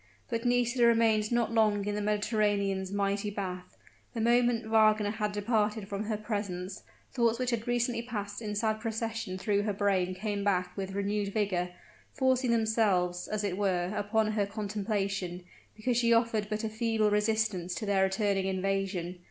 [0.31, 3.77] But Nisida remained not long in the Mediterranean's mighty bath;
[4.15, 6.81] the moment Wagner had departed from her presence,
[7.13, 11.31] thoughts which had recently passed in sad procession through her brain came back with renewed
[11.31, 11.69] vigor;
[12.13, 15.43] forcing themselves, as it were, upon her contemplation,
[15.75, 19.19] because she offered but a feeble resistance to their returning invasion.